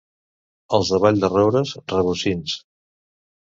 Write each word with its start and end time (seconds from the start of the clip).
Els 0.77 0.89
de 0.93 0.99
Vall-de-roures, 1.03 1.75
rabosins. 1.95 2.59